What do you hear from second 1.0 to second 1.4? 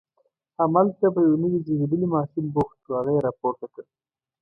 په یو